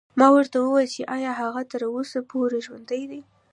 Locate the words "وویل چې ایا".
0.59-1.31